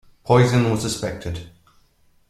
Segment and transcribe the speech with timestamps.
[0.23, 1.51] Poisoning was suspected.